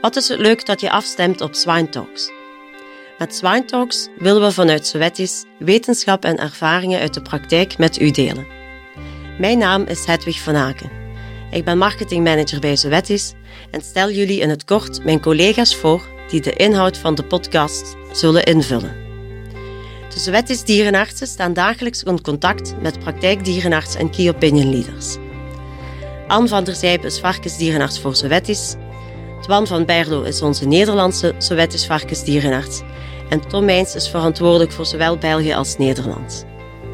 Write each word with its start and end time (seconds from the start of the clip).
Wat 0.00 0.16
is 0.16 0.28
het 0.28 0.38
leuk 0.38 0.66
dat 0.66 0.80
je 0.80 0.90
afstemt 0.90 1.40
op 1.40 1.54
Swine 1.54 1.88
Talks. 1.88 2.30
Met 3.18 3.34
Swine 3.34 3.64
Talks 3.64 4.08
willen 4.18 4.42
we 4.42 4.52
vanuit 4.52 4.86
Sowettis 4.86 5.44
wetenschap 5.58 6.24
en 6.24 6.36
ervaringen 6.36 7.00
uit 7.00 7.14
de 7.14 7.22
praktijk 7.22 7.78
met 7.78 8.00
u 8.00 8.10
delen. 8.10 8.46
Mijn 9.38 9.58
naam 9.58 9.82
is 9.82 10.04
Hedwig 10.04 10.40
van 10.40 10.56
Aken. 10.56 10.90
Ik 11.50 11.64
ben 11.64 11.78
marketingmanager 11.78 12.60
bij 12.60 12.76
Sowettis 12.76 13.32
en 13.70 13.80
stel 13.80 14.10
jullie 14.10 14.40
in 14.40 14.50
het 14.50 14.64
kort 14.64 15.04
mijn 15.04 15.20
collega's 15.20 15.76
voor 15.76 16.02
die 16.28 16.40
de 16.40 16.52
inhoud 16.52 16.98
van 16.98 17.14
de 17.14 17.24
podcast 17.24 17.96
zullen 18.12 18.44
invullen. 18.44 18.96
De 20.14 20.18
Sowettis 20.18 20.64
dierenartsen 20.64 21.26
staan 21.26 21.52
dagelijks 21.52 22.02
in 22.02 22.20
contact 22.20 22.74
met 22.80 22.98
praktijkdierenarts 22.98 23.94
en 23.94 24.10
key 24.10 24.28
opinion 24.28 24.70
leaders. 24.70 25.16
Anne 26.26 26.48
van 26.48 26.64
der 26.64 26.74
Zijpe 26.74 27.06
is 27.06 27.18
varkensdierenarts 27.18 28.00
voor 28.00 28.16
Sowettis. 28.16 28.74
Twan 29.46 29.66
van 29.66 29.84
Berlo 29.84 30.22
is 30.22 30.42
onze 30.42 30.66
Nederlandse 30.66 31.34
Sowettis 31.38 31.86
varkensdierenarts. 31.86 32.82
En 33.28 33.48
Tom 33.48 33.64
Meijns 33.64 33.94
is 33.94 34.08
verantwoordelijk 34.08 34.72
voor 34.72 34.86
zowel 34.86 35.16
België 35.16 35.52
als 35.52 35.76
Nederland. 35.76 36.46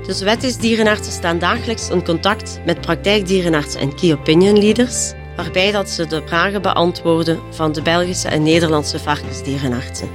De 0.06 0.14
Sowettis 0.14 0.56
dierenartsen 0.56 1.12
staan 1.12 1.38
dagelijks 1.38 1.90
in 1.90 2.04
contact 2.04 2.60
met 2.64 2.80
praktijkdierenartsen 2.80 3.80
en 3.80 3.94
key 3.94 4.12
opinion 4.12 4.58
leaders, 4.58 5.12
waarbij 5.36 5.70
dat 5.70 5.90
ze 5.90 6.06
de 6.06 6.22
vragen 6.26 6.62
beantwoorden 6.62 7.40
van 7.50 7.72
de 7.72 7.82
Belgische 7.82 8.28
en 8.28 8.42
Nederlandse 8.42 8.98
varkensdierenartsen. 8.98 10.08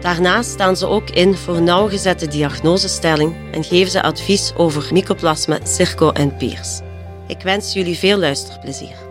Daarnaast 0.00 0.50
staan 0.50 0.76
ze 0.76 0.86
ook 0.86 1.10
in 1.10 1.34
voor 1.34 1.62
nauwgezette 1.62 2.28
diagnosestelling 2.28 3.34
en 3.52 3.64
geven 3.64 3.90
ze 3.90 4.02
advies 4.02 4.52
over 4.56 4.88
mycoplasma, 4.92 5.58
circo 5.62 6.10
en 6.10 6.36
peers. 6.36 6.80
Ik 7.26 7.40
wens 7.42 7.72
jullie 7.72 7.98
veel 7.98 8.18
luisterplezier. 8.18 9.03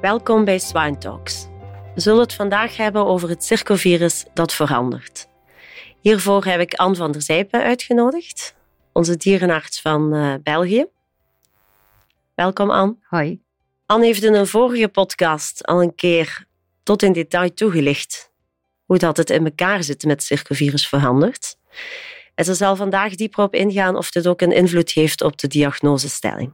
Welkom 0.00 0.44
bij 0.44 0.58
Swine 0.58 0.98
Talks. 0.98 1.46
We 1.94 2.00
zullen 2.00 2.20
het 2.20 2.32
vandaag 2.32 2.76
hebben 2.76 3.06
over 3.06 3.28
het 3.28 3.44
circovirus 3.44 4.24
dat 4.34 4.52
verandert. 4.52 5.28
Hiervoor 6.00 6.44
heb 6.44 6.60
ik 6.60 6.74
Anne 6.74 6.96
van 6.96 7.12
der 7.12 7.22
Zijpen 7.22 7.62
uitgenodigd, 7.62 8.54
onze 8.92 9.16
dierenarts 9.16 9.80
van 9.80 10.14
uh, 10.14 10.34
België. 10.42 10.86
Welkom 12.34 12.70
Anne. 12.70 12.96
Hoi. 13.02 13.42
Anne 13.86 14.04
heeft 14.04 14.22
in 14.22 14.34
een 14.34 14.46
vorige 14.46 14.88
podcast 14.88 15.66
al 15.66 15.82
een 15.82 15.94
keer 15.94 16.46
tot 16.82 17.02
in 17.02 17.12
detail 17.12 17.54
toegelicht 17.54 18.30
hoe 18.84 18.98
dat 18.98 19.16
het 19.16 19.30
in 19.30 19.44
elkaar 19.44 19.82
zit 19.82 20.04
met 20.04 20.22
circovirus 20.22 20.88
verandert. 20.88 21.56
En 22.34 22.44
ze 22.44 22.54
zal 22.54 22.76
vandaag 22.76 23.14
dieper 23.14 23.44
op 23.44 23.54
ingaan 23.54 23.96
of 23.96 24.10
dit 24.10 24.26
ook 24.26 24.40
een 24.40 24.52
invloed 24.52 24.90
heeft 24.90 25.22
op 25.22 25.38
de 25.38 25.48
diagnosestelling. 25.48 26.52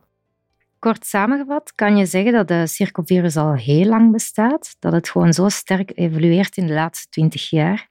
Kort 0.78 1.06
samengevat 1.06 1.72
kan 1.74 1.96
je 1.96 2.06
zeggen 2.06 2.32
dat 2.32 2.48
de 2.48 2.66
circovirus 2.66 3.36
al 3.36 3.54
heel 3.54 3.86
lang 3.86 4.12
bestaat, 4.12 4.76
dat 4.78 4.92
het 4.92 5.08
gewoon 5.08 5.32
zo 5.32 5.48
sterk 5.48 5.92
evolueert 5.94 6.56
in 6.56 6.66
de 6.66 6.72
laatste 6.72 7.08
twintig 7.08 7.50
jaar, 7.50 7.88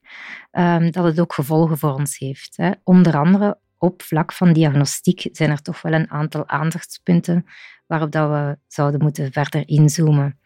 ehm, 0.51 0.91
dat 0.91 1.03
het 1.03 1.19
ook 1.19 1.33
gevolgen 1.33 1.77
voor 1.77 1.93
ons 1.93 2.17
heeft. 2.17 2.57
Onder 2.83 3.17
andere 3.17 3.59
op 3.77 4.01
vlak 4.01 4.31
van 4.31 4.53
diagnostiek 4.53 5.27
zijn 5.31 5.49
er 5.49 5.61
toch 5.61 5.81
wel 5.81 5.93
een 5.93 6.11
aantal 6.11 6.47
aandachtspunten 6.47 7.45
waarop 7.87 8.11
dat 8.11 8.29
we 8.29 8.57
zouden 8.67 9.01
moeten 9.01 9.31
verder 9.31 9.67
inzoomen. 9.67 10.39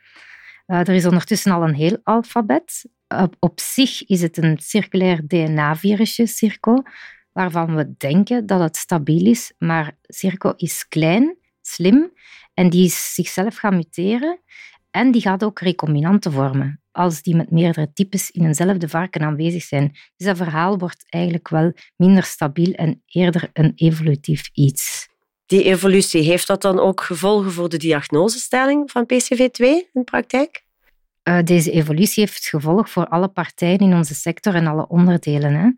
Uh, 0.67 0.79
er 0.79 0.89
is 0.89 1.05
ondertussen 1.05 1.51
al 1.51 1.63
een 1.63 1.75
heel 1.75 1.97
alfabet. 2.03 2.85
Op, 3.07 3.35
op 3.39 3.59
zich 3.59 4.05
is 4.05 4.21
het 4.21 4.37
een 4.37 4.57
circulair 4.61 5.27
DNA-virusje, 5.27 6.25
Circo, 6.25 6.83
waarvan 7.31 7.75
we 7.75 7.93
denken 7.97 8.45
dat 8.45 8.59
het 8.59 8.75
stabiel 8.75 9.25
is, 9.25 9.53
maar 9.57 9.97
Circo 10.01 10.53
is 10.55 10.87
klein, 10.87 11.37
slim 11.69 12.11
en 12.53 12.69
die 12.69 12.85
is 12.85 13.13
zichzelf 13.13 13.57
gaan 13.57 13.75
muteren 13.75 14.41
en 14.91 15.11
die 15.11 15.21
gaat 15.21 15.43
ook 15.43 15.59
recombinanten 15.59 16.31
vormen 16.31 16.81
als 16.91 17.21
die 17.21 17.35
met 17.35 17.51
meerdere 17.51 17.93
types 17.93 18.31
in 18.31 18.45
eenzelfde 18.45 18.89
varken 18.89 19.21
aanwezig 19.21 19.63
zijn. 19.63 19.91
Dus 20.15 20.27
dat 20.27 20.37
verhaal 20.37 20.77
wordt 20.77 21.05
eigenlijk 21.09 21.49
wel 21.49 21.73
minder 21.95 22.23
stabiel 22.23 22.71
en 22.73 23.03
eerder 23.05 23.49
een 23.53 23.71
evolutief 23.75 24.49
iets. 24.53 25.07
Die 25.45 25.63
evolutie, 25.63 26.21
heeft 26.21 26.47
dat 26.47 26.61
dan 26.61 26.79
ook 26.79 27.01
gevolgen 27.01 27.51
voor 27.51 27.69
de 27.69 27.77
diagnosestelling 27.77 28.91
van 28.91 29.05
PCV2 29.13 29.65
in 29.93 30.03
praktijk? 30.03 30.63
Uh, 31.23 31.43
deze 31.43 31.71
evolutie 31.71 32.23
heeft 32.23 32.47
gevolg 32.47 32.89
voor 32.89 33.07
alle 33.07 33.27
partijen 33.27 33.79
in 33.79 33.93
onze 33.93 34.15
sector 34.15 34.55
en 34.55 34.67
alle 34.67 34.87
onderdelen. 34.87 35.53
Hè. 35.53 35.69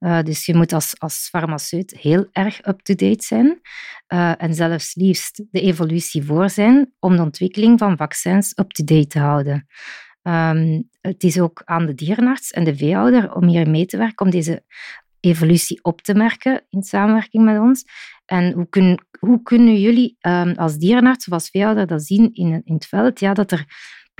Uh, 0.00 0.22
dus 0.22 0.46
je 0.46 0.54
moet 0.54 0.72
als, 0.72 0.94
als 0.98 1.28
farmaceut 1.28 1.96
heel 2.00 2.28
erg 2.32 2.66
up-to-date 2.66 3.24
zijn 3.24 3.60
uh, 4.08 4.42
en 4.42 4.54
zelfs 4.54 4.94
liefst 4.94 5.42
de 5.50 5.60
evolutie 5.60 6.24
voor 6.24 6.50
zijn 6.50 6.92
om 6.98 7.16
de 7.16 7.22
ontwikkeling 7.22 7.78
van 7.78 7.96
vaccins 7.96 8.52
up-to-date 8.58 9.06
te 9.06 9.18
houden. 9.18 9.66
Um, 10.22 10.88
het 11.00 11.24
is 11.24 11.40
ook 11.40 11.62
aan 11.64 11.86
de 11.86 11.94
dierenarts 11.94 12.50
en 12.50 12.64
de 12.64 12.76
veehouder 12.76 13.34
om 13.34 13.48
hier 13.48 13.70
mee 13.70 13.86
te 13.86 13.96
werken, 13.96 14.26
om 14.26 14.32
deze 14.32 14.64
evolutie 15.20 15.84
op 15.84 16.02
te 16.02 16.14
merken 16.14 16.66
in 16.68 16.82
samenwerking 16.82 17.44
met 17.44 17.58
ons. 17.58 17.84
En 18.26 18.52
hoe, 18.52 18.68
kun, 18.68 18.98
hoe 19.18 19.42
kunnen 19.42 19.80
jullie 19.80 20.16
um, 20.20 20.52
als 20.54 20.76
dierenarts 20.76 21.26
of 21.26 21.32
als 21.32 21.48
veehouder 21.48 21.86
dat 21.86 22.02
zien 22.02 22.32
in, 22.32 22.60
in 22.64 22.74
het 22.74 22.86
veld? 22.86 23.20
Ja, 23.20 23.34
dat 23.34 23.52
er 23.52 23.64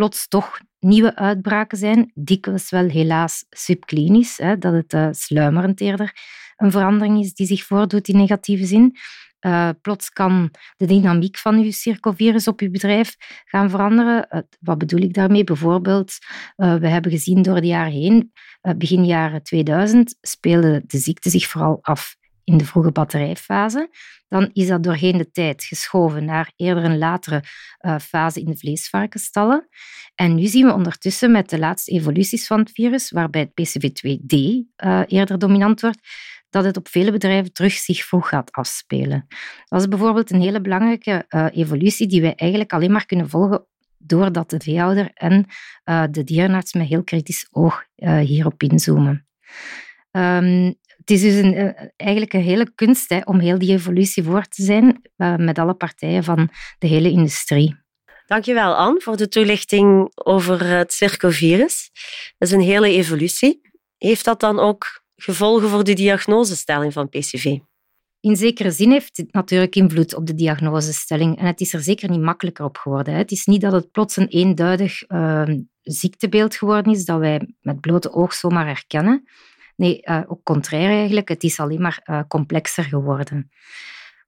plots 0.00 0.28
toch 0.28 0.60
nieuwe 0.78 1.16
uitbraken 1.16 1.78
zijn, 1.78 2.10
dikwijls 2.14 2.70
wel 2.70 2.88
helaas 2.88 3.44
subklinisch, 3.50 4.36
hè, 4.36 4.58
dat 4.58 4.72
het 4.72 4.92
uh, 4.92 5.08
sluimerend 5.10 5.80
eerder 5.80 6.12
een 6.56 6.70
verandering 6.70 7.20
is 7.20 7.34
die 7.34 7.46
zich 7.46 7.64
voordoet 7.64 8.08
in 8.08 8.16
negatieve 8.16 8.66
zin. 8.66 8.96
Uh, 9.40 9.68
plots 9.82 10.10
kan 10.10 10.50
de 10.76 10.86
dynamiek 10.86 11.38
van 11.38 11.56
uw 11.58 11.70
circovirus 11.70 12.48
op 12.48 12.60
uw 12.60 12.70
bedrijf 12.70 13.16
gaan 13.44 13.70
veranderen. 13.70 14.26
Uh, 14.30 14.40
wat 14.60 14.78
bedoel 14.78 15.00
ik 15.00 15.14
daarmee? 15.14 15.44
Bijvoorbeeld, 15.44 16.12
we 16.56 16.88
hebben 16.88 17.10
gezien 17.10 17.42
door 17.42 17.60
de 17.60 17.66
jaren 17.66 17.92
heen, 17.92 18.32
begin 18.76 19.04
jaren 19.04 19.42
2000, 19.42 20.16
speelde 20.20 20.82
de 20.86 20.98
ziekte 20.98 21.30
zich 21.30 21.46
vooral 21.46 21.78
af 21.82 22.16
in 22.50 22.58
de 22.58 22.64
vroege 22.64 22.92
batterijfase, 22.92 23.90
dan 24.28 24.50
is 24.52 24.66
dat 24.66 24.82
doorheen 24.82 25.18
de 25.18 25.30
tijd 25.30 25.64
geschoven 25.64 26.24
naar 26.24 26.52
eerder 26.56 26.84
een 26.84 26.98
latere 26.98 27.42
uh, 27.80 27.98
fase 27.98 28.40
in 28.40 28.46
de 28.46 28.56
vleesvarkenstallen. 28.56 29.68
En 30.14 30.34
nu 30.34 30.46
zien 30.46 30.66
we 30.66 30.72
ondertussen 30.72 31.30
met 31.30 31.50
de 31.50 31.58
laatste 31.58 31.92
evoluties 31.92 32.46
van 32.46 32.58
het 32.58 32.70
virus, 32.70 33.10
waarbij 33.10 33.40
het 33.40 33.50
PCV2D 33.50 34.34
uh, 34.36 35.00
eerder 35.06 35.38
dominant 35.38 35.80
wordt, 35.80 35.98
dat 36.48 36.64
het 36.64 36.76
op 36.76 36.88
vele 36.88 37.12
bedrijven 37.12 37.52
terug 37.52 37.72
zich 37.72 38.04
vroeg 38.04 38.28
gaat 38.28 38.52
afspelen. 38.52 39.26
Dat 39.64 39.80
is 39.80 39.88
bijvoorbeeld 39.88 40.30
een 40.30 40.40
hele 40.40 40.60
belangrijke 40.60 41.24
uh, 41.28 41.46
evolutie 41.50 42.06
die 42.06 42.20
wij 42.20 42.34
eigenlijk 42.34 42.72
alleen 42.72 42.92
maar 42.92 43.06
kunnen 43.06 43.28
volgen 43.28 43.66
doordat 43.98 44.50
de 44.50 44.60
veehouder 44.60 45.10
en 45.14 45.46
de 46.10 46.24
dierenarts 46.24 46.72
met 46.72 46.86
heel 46.86 47.04
kritisch 47.04 47.48
oog 47.50 47.84
hierop 48.20 48.62
inzoomen. 48.62 49.26
Um, 50.12 50.79
het 51.10 51.22
is 51.22 51.34
dus 51.34 51.42
een, 51.42 51.54
eh, 51.54 51.88
eigenlijk 51.96 52.32
een 52.32 52.42
hele 52.42 52.72
kunst 52.74 53.08
hè, 53.08 53.20
om 53.24 53.38
heel 53.38 53.58
die 53.58 53.72
evolutie 53.72 54.22
voor 54.22 54.44
te 54.44 54.62
zijn 54.62 55.00
uh, 55.16 55.36
met 55.36 55.58
alle 55.58 55.74
partijen 55.74 56.24
van 56.24 56.48
de 56.78 56.86
hele 56.86 57.10
industrie. 57.10 57.76
Dankjewel, 58.26 58.74
Anne, 58.74 59.00
voor 59.00 59.16
de 59.16 59.28
toelichting 59.28 60.10
over 60.14 60.66
het 60.66 60.92
circovirus. 60.92 61.90
Dat 62.38 62.48
is 62.48 62.54
een 62.54 62.60
hele 62.60 62.88
evolutie. 62.88 63.60
Heeft 63.98 64.24
dat 64.24 64.40
dan 64.40 64.58
ook 64.58 65.02
gevolgen 65.16 65.68
voor 65.68 65.84
de 65.84 65.92
diagnosestelling 65.92 66.92
van 66.92 67.08
PCV? 67.08 67.58
In 68.20 68.36
zekere 68.36 68.70
zin 68.70 68.90
heeft 68.90 69.16
het 69.16 69.32
natuurlijk 69.32 69.76
invloed 69.76 70.14
op 70.14 70.26
de 70.26 70.34
diagnosestelling. 70.34 71.38
En 71.38 71.46
het 71.46 71.60
is 71.60 71.72
er 71.72 71.82
zeker 71.82 72.10
niet 72.10 72.20
makkelijker 72.20 72.64
op 72.64 72.76
geworden. 72.76 73.14
Het 73.14 73.30
is 73.30 73.44
niet 73.46 73.60
dat 73.60 73.72
het 73.72 73.90
plots 73.90 74.16
een 74.16 74.28
eenduidig 74.28 75.10
uh, 75.10 75.48
ziektebeeld 75.82 76.54
geworden 76.54 76.92
is 76.92 77.04
dat 77.04 77.18
wij 77.18 77.54
met 77.60 77.80
blote 77.80 78.12
oog 78.12 78.34
zomaar 78.34 78.66
herkennen. 78.66 79.24
Nee, 79.80 80.00
uh, 80.04 80.22
ook 80.26 80.42
contrair 80.42 80.90
eigenlijk. 80.90 81.28
Het 81.28 81.42
is 81.42 81.60
alleen 81.60 81.80
maar 81.80 82.00
uh, 82.04 82.20
complexer 82.28 82.84
geworden. 82.84 83.50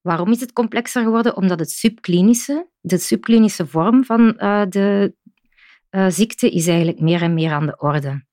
Waarom 0.03 0.31
is 0.31 0.41
het 0.41 0.53
complexer 0.53 1.03
geworden? 1.03 1.37
Omdat 1.37 1.59
het 1.59 1.71
subklinische, 1.71 2.69
de 2.81 2.99
subklinische 2.99 3.67
vorm 3.67 4.05
van 4.05 4.37
uh, 4.39 4.63
de 4.69 5.15
ziekte 6.09 6.51
is 6.51 6.67
eigenlijk 6.67 7.01
meer 7.01 7.23
en 7.23 7.35
meer 7.35 7.53
aan 7.53 7.67
de 7.67 7.77
orde. 7.77 8.25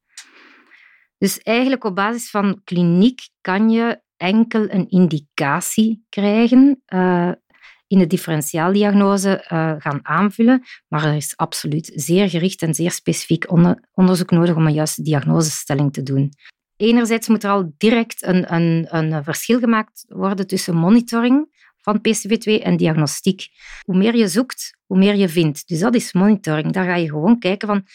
Dus 1.17 1.39
eigenlijk 1.39 1.83
op 1.83 1.95
basis 1.95 2.29
van 2.29 2.61
kliniek 2.63 3.29
kan 3.41 3.69
je 3.69 4.01
enkel 4.17 4.69
een 4.69 4.89
indicatie 4.89 6.05
krijgen 6.09 6.83
in 7.87 7.99
de 7.99 8.07
differentiaaldiagnose 8.07 9.43
gaan 9.79 9.99
aanvullen, 10.01 10.63
maar 10.87 11.05
er 11.05 11.15
is 11.15 11.37
absoluut 11.37 11.91
zeer 11.95 12.29
gericht 12.29 12.61
en 12.61 12.73
zeer 12.73 12.91
specifiek 12.91 13.51
onder 13.51 13.87
onderzoek 13.93 14.31
nodig 14.31 14.55
om 14.55 14.67
een 14.67 14.73
juiste 14.73 15.01
diagnosestelling 15.01 15.93
te 15.93 16.03
doen 16.03 16.31
enerzijds 16.79 17.27
moet 17.27 17.43
er 17.43 17.49
al 17.49 17.73
direct 17.77 18.23
een, 18.23 18.53
een, 18.53 18.87
een 18.89 19.23
verschil 19.23 19.59
gemaakt 19.59 20.05
worden 20.07 20.47
tussen 20.47 20.75
monitoring 20.75 21.57
van 21.77 21.99
PCV2 21.99 22.63
en 22.63 22.77
diagnostiek. 22.77 23.47
Hoe 23.85 23.97
meer 23.97 24.15
je 24.15 24.27
zoekt, 24.27 24.77
hoe 24.85 24.97
meer 24.97 25.15
je 25.15 25.29
vindt. 25.29 25.67
Dus 25.67 25.79
dat 25.79 25.95
is 25.95 26.13
monitoring. 26.13 26.73
Daar 26.73 26.85
ga 26.85 26.95
je 26.95 27.09
gewoon 27.09 27.39
kijken 27.39 27.67
van, 27.67 27.85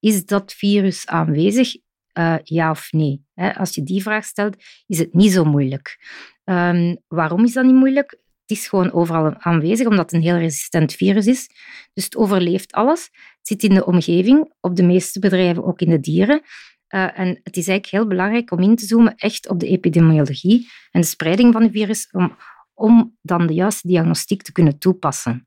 is 0.00 0.24
dat 0.24 0.52
virus 0.52 1.06
aanwezig? 1.06 1.76
Uh, 2.18 2.36
ja 2.42 2.70
of 2.70 2.92
nee? 2.92 3.24
Als 3.34 3.74
je 3.74 3.82
die 3.82 4.02
vraag 4.02 4.24
stelt, 4.24 4.56
is 4.86 4.98
het 4.98 5.14
niet 5.14 5.32
zo 5.32 5.44
moeilijk. 5.44 5.98
Um, 6.44 6.96
waarom 7.08 7.44
is 7.44 7.52
dat 7.52 7.64
niet 7.64 7.74
moeilijk? 7.74 8.10
Het 8.40 8.58
is 8.58 8.68
gewoon 8.68 8.92
overal 8.92 9.34
aanwezig, 9.38 9.86
omdat 9.86 10.10
het 10.10 10.12
een 10.12 10.28
heel 10.28 10.38
resistent 10.38 10.92
virus 10.92 11.26
is. 11.26 11.48
Dus 11.92 12.04
het 12.04 12.16
overleeft 12.16 12.72
alles. 12.72 13.08
Het 13.38 13.46
zit 13.46 13.62
in 13.62 13.74
de 13.74 13.86
omgeving, 13.86 14.52
op 14.60 14.76
de 14.76 14.82
meeste 14.82 15.18
bedrijven 15.18 15.64
ook 15.64 15.80
in 15.80 15.90
de 15.90 16.00
dieren. 16.00 16.42
Uh, 16.94 17.18
en 17.18 17.28
het 17.28 17.56
is 17.56 17.68
eigenlijk 17.68 17.86
heel 17.86 18.06
belangrijk 18.06 18.50
om 18.50 18.60
in 18.60 18.76
te 18.76 18.86
zoomen 18.86 19.14
echt 19.16 19.48
op 19.48 19.60
de 19.60 19.66
epidemiologie 19.66 20.70
en 20.90 21.00
de 21.00 21.06
spreiding 21.06 21.52
van 21.52 21.62
het 21.62 21.72
virus, 21.72 22.08
om, 22.10 22.36
om 22.74 23.18
dan 23.22 23.46
de 23.46 23.54
juiste 23.54 23.88
diagnostiek 23.88 24.42
te 24.42 24.52
kunnen 24.52 24.78
toepassen. 24.78 25.46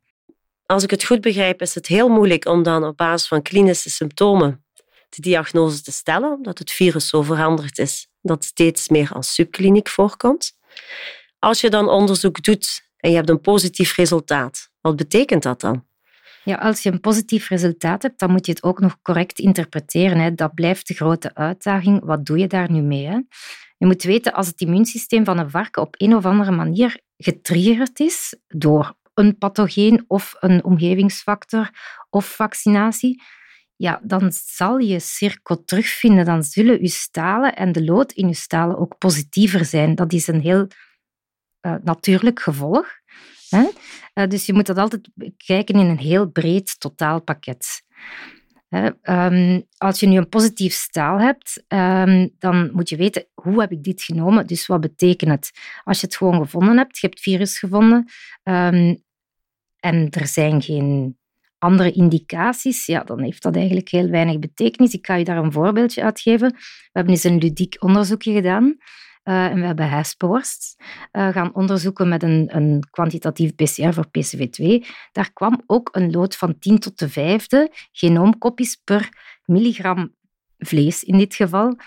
Als 0.65 0.83
ik 0.83 0.89
het 0.89 1.05
goed 1.05 1.21
begrijp, 1.21 1.61
is 1.61 1.75
het 1.75 1.87
heel 1.87 2.09
moeilijk 2.09 2.45
om 2.45 2.63
dan 2.63 2.83
op 2.83 2.97
basis 2.97 3.27
van 3.27 3.41
klinische 3.41 3.89
symptomen 3.89 4.65
de 5.09 5.21
diagnose 5.21 5.81
te 5.81 5.91
stellen, 5.91 6.31
omdat 6.31 6.59
het 6.59 6.71
virus 6.71 7.09
zo 7.09 7.21
veranderd 7.21 7.77
is 7.77 8.07
dat 8.21 8.35
het 8.35 8.45
steeds 8.45 8.89
meer 8.89 9.11
als 9.11 9.33
subkliniek 9.33 9.89
voorkomt. 9.89 10.57
Als 11.39 11.61
je 11.61 11.69
dan 11.69 11.89
onderzoek 11.89 12.43
doet 12.43 12.89
en 12.97 13.09
je 13.09 13.15
hebt 13.15 13.29
een 13.29 13.41
positief 13.41 13.95
resultaat, 13.95 14.69
wat 14.81 14.95
betekent 14.95 15.43
dat 15.43 15.61
dan? 15.61 15.85
Ja, 16.45 16.55
als 16.55 16.83
je 16.83 16.91
een 16.91 16.99
positief 16.99 17.49
resultaat 17.49 18.01
hebt, 18.01 18.19
dan 18.19 18.31
moet 18.31 18.45
je 18.45 18.51
het 18.51 18.63
ook 18.63 18.79
nog 18.79 19.01
correct 19.01 19.39
interpreteren. 19.39 20.17
Hè. 20.17 20.35
Dat 20.35 20.53
blijft 20.53 20.87
de 20.87 20.93
grote 20.93 21.35
uitdaging. 21.35 22.03
Wat 22.03 22.25
doe 22.25 22.37
je 22.37 22.47
daar 22.47 22.71
nu 22.71 22.81
mee? 22.81 23.05
Hè? 23.05 23.19
Je 23.77 23.85
moet 23.85 24.03
weten, 24.03 24.33
als 24.33 24.47
het 24.47 24.61
immuunsysteem 24.61 25.25
van 25.25 25.37
een 25.37 25.49
varken 25.49 25.81
op 25.81 25.95
een 25.97 26.15
of 26.15 26.25
andere 26.25 26.51
manier 26.51 26.99
getriggerd 27.17 27.99
is 27.99 28.35
door 28.47 28.95
een 29.13 29.37
pathogeen 29.37 30.05
of 30.07 30.35
een 30.39 30.63
omgevingsfactor 30.63 31.69
of 32.09 32.25
vaccinatie, 32.25 33.21
ja, 33.75 34.01
dan 34.03 34.31
zal 34.31 34.77
je 34.77 34.99
cirkel 34.99 35.63
terugvinden. 35.63 36.25
Dan 36.25 36.43
zullen 36.43 36.81
je 36.81 36.87
stalen 36.87 37.55
en 37.55 37.71
de 37.71 37.83
lood 37.83 38.11
in 38.11 38.27
je 38.27 38.33
stalen 38.33 38.77
ook 38.77 38.97
positiever 38.97 39.65
zijn. 39.65 39.95
Dat 39.95 40.13
is 40.13 40.27
een 40.27 40.41
heel 40.41 40.67
uh, 41.61 41.75
natuurlijk 41.83 42.39
gevolg. 42.39 42.87
Hè? 43.49 43.69
Uh, 44.15 44.27
dus 44.27 44.45
je 44.45 44.53
moet 44.53 44.65
dat 44.65 44.77
altijd 44.77 45.09
kijken 45.45 45.75
in 45.75 45.85
een 45.85 45.97
heel 45.97 46.27
breed 46.27 46.79
totaalpakket. 46.79 47.83
Um, 49.01 49.63
als 49.77 49.99
je 49.99 50.07
nu 50.07 50.17
een 50.17 50.29
positief 50.29 50.73
staal 50.73 51.19
hebt, 51.19 51.63
um, 51.67 52.29
dan 52.39 52.69
moet 52.73 52.89
je 52.89 52.95
weten 52.95 53.25
hoe 53.33 53.59
heb 53.59 53.71
ik 53.71 53.83
dit 53.83 54.01
genomen, 54.01 54.47
dus 54.47 54.65
wat 54.65 54.81
betekent 54.81 55.31
het? 55.31 55.51
Als 55.83 55.99
je 55.99 56.05
het 56.05 56.15
gewoon 56.15 56.41
gevonden 56.41 56.77
hebt, 56.77 56.97
je 56.97 57.07
hebt 57.07 57.21
virus 57.21 57.59
gevonden 57.59 57.97
um, 58.43 59.03
en 59.79 60.09
er 60.09 60.27
zijn 60.27 60.61
geen 60.61 61.17
andere 61.57 61.91
indicaties, 61.91 62.85
ja, 62.85 63.03
dan 63.03 63.21
heeft 63.21 63.43
dat 63.43 63.55
eigenlijk 63.55 63.89
heel 63.89 64.09
weinig 64.09 64.39
betekenis. 64.39 64.93
Ik 64.93 65.05
ga 65.05 65.15
je 65.15 65.23
daar 65.23 65.37
een 65.37 65.51
voorbeeldje 65.51 66.03
uitgeven. 66.03 66.51
We 66.51 66.89
hebben 66.91 67.13
eens 67.13 67.23
een 67.23 67.37
ludiek 67.37 67.75
onderzoekje 67.79 68.33
gedaan. 68.33 68.77
Uh, 69.27 69.45
en 69.45 69.59
we 69.59 69.65
hebben 69.65 69.89
Hespeworst 69.89 70.75
uh, 71.11 71.29
gaan 71.29 71.55
onderzoeken 71.55 72.09
met 72.09 72.23
een, 72.23 72.55
een 72.55 72.83
kwantitatief 72.89 73.55
PCR 73.55 73.93
voor 73.93 74.07
PCV2. 74.07 74.85
Daar 75.11 75.33
kwam 75.33 75.63
ook 75.65 75.89
een 75.91 76.11
lood 76.11 76.35
van 76.35 76.59
10 76.59 76.79
tot 76.79 76.99
de 76.99 77.09
vijfde 77.09 77.71
genoomkopies 77.91 78.81
per 78.83 79.09
milligram 79.45 80.15
vlees 80.57 81.03
in 81.03 81.17
dit 81.17 81.35
geval. 81.35 81.77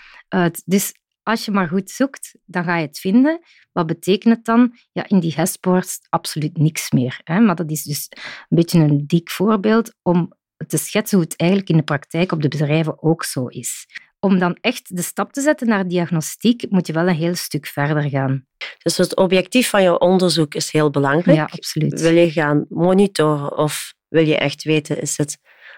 Dus 0.65 0.93
als 1.23 1.45
je 1.45 1.51
maar 1.51 1.67
goed 1.67 1.89
zoekt, 1.89 2.35
dan 2.45 2.63
ga 2.63 2.77
je 2.77 2.85
het 2.85 2.99
vinden. 2.99 3.39
Wat 3.71 3.87
betekent 3.87 4.35
het 4.35 4.45
dan? 4.45 4.73
Ja, 4.91 5.07
in 5.07 5.19
die 5.19 5.33
Hespeworst 5.35 6.07
absoluut 6.09 6.57
niks 6.57 6.91
meer. 6.91 7.21
Hè? 7.23 7.39
Maar 7.39 7.55
dat 7.55 7.71
is 7.71 7.83
dus 7.83 8.07
een 8.49 8.57
beetje 8.57 8.79
een 8.79 9.07
dik 9.07 9.29
voorbeeld 9.29 9.93
om 10.01 10.33
te 10.67 10.77
schetsen 10.77 11.17
hoe 11.17 11.27
het 11.27 11.37
eigenlijk 11.37 11.69
in 11.69 11.77
de 11.77 11.83
praktijk 11.83 12.31
op 12.31 12.41
de 12.41 12.47
bedrijven 12.47 13.03
ook 13.03 13.23
zo 13.23 13.47
is 13.47 13.85
om 14.19 14.39
dan 14.39 14.57
echt 14.61 14.95
de 14.95 15.01
stap 15.01 15.31
te 15.31 15.41
zetten 15.41 15.67
naar 15.67 15.87
diagnostiek, 15.87 16.65
moet 16.69 16.87
je 16.87 16.93
wel 16.93 17.07
een 17.07 17.15
heel 17.15 17.35
stuk 17.35 17.65
verder 17.65 18.09
gaan. 18.09 18.45
Dus 18.83 18.97
het 18.97 19.15
objectief 19.15 19.69
van 19.69 19.83
je 19.83 19.99
onderzoek 19.99 20.55
is 20.55 20.71
heel 20.71 20.89
belangrijk. 20.89 21.37
Ja, 21.37 21.49
absoluut. 21.51 22.01
Wil 22.01 22.15
je 22.15 22.31
gaan 22.31 22.65
monitoren 22.69 23.57
of 23.57 23.93
wil 24.07 24.25
je 24.25 24.37
echt 24.37 24.63
weten, 24.63 25.01
is 25.01 25.17
het 25.17 25.37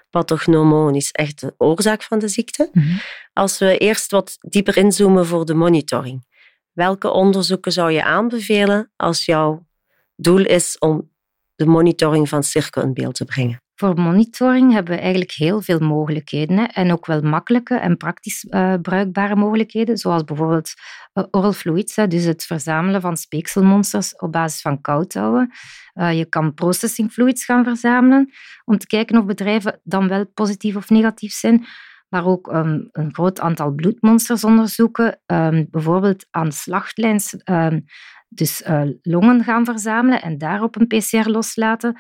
pathognomonisch 0.09 1.11
echt 1.11 1.39
de 1.39 1.53
oorzaak 1.57 2.03
van 2.03 2.19
de 2.19 2.27
ziekte? 2.27 2.69
Mhm. 2.73 2.97
Als 3.33 3.57
we 3.57 3.77
eerst 3.77 4.11
wat 4.11 4.37
dieper 4.39 4.77
inzoomen 4.77 5.25
voor 5.25 5.45
de 5.45 5.53
monitoring. 5.53 6.29
Welke 6.71 7.09
onderzoeken 7.09 7.71
zou 7.71 7.91
je 7.91 8.03
aanbevelen 8.03 8.91
als 8.95 9.25
jouw 9.25 9.67
doel 10.15 10.45
is 10.45 10.77
om 10.79 11.11
de 11.55 11.65
monitoring 11.65 12.29
van 12.29 12.43
cirkel 12.43 12.81
in 12.81 12.93
beeld 12.93 13.15
te 13.15 13.25
brengen? 13.25 13.61
Voor 13.81 13.99
monitoring 13.99 14.73
hebben 14.73 14.93
we 14.93 14.99
eigenlijk 14.99 15.31
heel 15.31 15.61
veel 15.61 15.79
mogelijkheden. 15.79 16.57
Hè. 16.57 16.63
En 16.63 16.91
ook 16.91 17.05
wel 17.05 17.21
makkelijke 17.21 17.75
en 17.75 17.97
praktisch 17.97 18.45
uh, 18.49 18.73
bruikbare 18.81 19.35
mogelijkheden, 19.35 19.97
zoals 19.97 20.23
bijvoorbeeld 20.23 20.73
uh, 21.13 21.23
oral 21.31 21.53
fluids, 21.53 21.95
hè, 21.95 22.07
dus 22.07 22.23
het 22.23 22.43
verzamelen 22.43 23.01
van 23.01 23.17
speekselmonsters 23.17 24.15
op 24.15 24.31
basis 24.31 24.61
van 24.61 24.81
koudhouden. 24.81 25.51
Uh, 25.93 26.17
je 26.17 26.25
kan 26.25 26.53
processing 26.53 27.11
fluids 27.11 27.45
gaan 27.45 27.63
verzamelen 27.63 28.31
om 28.65 28.77
te 28.77 28.87
kijken 28.87 29.17
of 29.17 29.25
bedrijven 29.25 29.79
dan 29.83 30.07
wel 30.07 30.25
positief 30.33 30.75
of 30.75 30.89
negatief 30.89 31.33
zijn 31.33 31.65
maar 32.09 32.25
ook 32.25 32.53
um, 32.53 32.89
een 32.91 33.13
groot 33.13 33.39
aantal 33.39 33.71
bloedmonsters 33.73 34.43
onderzoeken, 34.43 35.21
um, 35.25 35.67
bijvoorbeeld 35.69 36.25
aan 36.29 36.51
slachtlijns 36.51 37.35
um, 37.45 37.85
dus 38.33 38.61
uh, 38.61 38.81
longen 39.01 39.43
gaan 39.43 39.65
verzamelen 39.65 40.21
en 40.21 40.37
daarop 40.37 40.75
een 40.75 40.87
PCR 40.87 41.29
loslaten. 41.29 41.95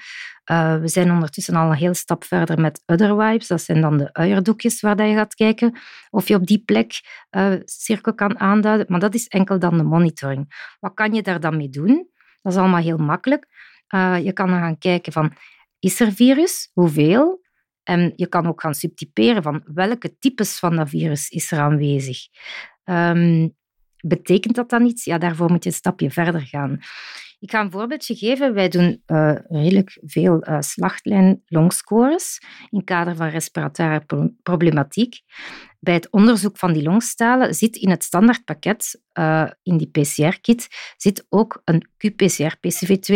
Uh, 0.51 0.79
we 0.79 0.87
zijn 0.87 1.11
ondertussen 1.11 1.55
al 1.55 1.69
een 1.69 1.77
heel 1.77 1.93
stap 1.93 2.23
verder 2.23 2.59
met 2.59 2.83
other 2.85 3.17
wipes. 3.17 3.47
Dat 3.47 3.61
zijn 3.61 3.81
dan 3.81 3.97
de 3.97 4.13
uierdoekjes 4.13 4.81
waar 4.81 5.07
je 5.07 5.15
gaat 5.15 5.35
kijken 5.35 5.79
of 6.09 6.27
je 6.27 6.35
op 6.35 6.47
die 6.47 6.63
plek 6.65 7.01
uh, 7.31 7.53
cirkel 7.65 8.13
kan 8.13 8.39
aanduiden. 8.39 8.85
Maar 8.89 8.99
dat 8.99 9.13
is 9.13 9.27
enkel 9.27 9.59
dan 9.59 9.77
de 9.77 9.83
monitoring. 9.83 10.75
Wat 10.79 10.93
kan 10.93 11.13
je 11.13 11.21
daar 11.21 11.39
dan 11.39 11.57
mee 11.57 11.69
doen? 11.69 12.09
Dat 12.41 12.53
is 12.53 12.59
allemaal 12.59 12.81
heel 12.81 12.97
makkelijk. 12.97 13.47
je 14.23 14.31
kan 14.33 14.47
dan 14.47 14.59
gaan 14.59 14.77
kijken 14.77 15.13
van, 15.13 15.33
is 15.79 15.99
er 15.99 16.11
virus? 16.11 16.69
Hoeveel? 16.73 17.41
En 17.83 18.13
je 18.15 18.27
kan 18.27 18.47
ook 18.47 18.61
gaan 18.61 18.75
subtyperen 18.75 19.43
van 19.43 19.63
welke 19.65 20.17
types 20.17 20.59
van 20.59 20.75
dat 20.75 20.89
virus 20.89 21.29
is 21.29 21.51
er 21.51 21.59
aanwezig. 21.59 22.17
Um, 22.83 23.55
Betekent 24.01 24.55
dat 24.55 24.69
dan 24.69 24.85
iets? 24.85 25.03
Ja, 25.03 25.17
daarvoor 25.17 25.51
moet 25.51 25.63
je 25.63 25.69
een 25.69 25.75
stapje 25.75 26.11
verder 26.11 26.41
gaan. 26.41 26.79
Ik 27.39 27.51
ga 27.51 27.61
een 27.61 27.71
voorbeeldje 27.71 28.15
geven. 28.15 28.53
Wij 28.53 28.69
doen 28.69 29.03
uh, 29.07 29.35
redelijk 29.43 29.99
veel 30.01 30.47
uh, 30.47 30.59
slachtlijn-longscores 30.59 32.41
in 32.69 32.83
kader 32.83 33.15
van 33.15 33.27
respiratoire 33.27 34.31
problematiek. 34.43 35.21
Bij 35.79 35.93
het 35.93 36.09
onderzoek 36.09 36.57
van 36.57 36.73
die 36.73 36.83
longstalen 36.83 37.53
zit 37.53 37.75
in 37.75 37.89
het 37.89 38.03
standaardpakket, 38.03 39.01
uh, 39.13 39.49
in 39.63 39.77
die 39.77 39.89
PCR-kit, 39.89 40.67
zit 40.97 41.25
ook 41.29 41.61
een 41.65 41.87
qPCR-PCV2. 41.97 43.15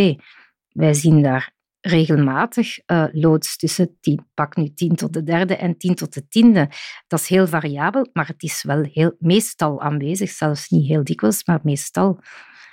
Wij 0.70 0.94
zien 0.94 1.22
daar 1.22 1.55
regelmatig 1.86 2.78
uh, 2.88 3.06
loods 3.12 3.58
tussen 3.58 3.98
10, 4.00 4.28
pak 4.34 4.56
nu 4.56 4.74
10 4.74 4.96
tot 4.96 5.14
de 5.14 5.24
derde 5.24 5.56
en 5.56 5.78
10 5.78 5.96
tot 5.96 6.14
de 6.14 6.28
tiende. 6.28 6.70
Dat 7.08 7.20
is 7.20 7.28
heel 7.28 7.48
variabel, 7.48 8.08
maar 8.14 8.28
het 8.28 8.44
is 8.44 8.64
wel 8.64 8.84
heel, 8.92 9.16
meestal 9.20 9.82
aanwezig, 9.82 10.30
zelfs 10.30 10.70
niet 10.70 10.88
heel 10.88 11.04
dikwijls, 11.04 11.46
maar 11.46 11.60
meestal. 11.64 12.20